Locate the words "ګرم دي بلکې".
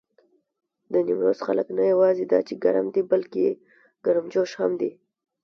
2.63-3.45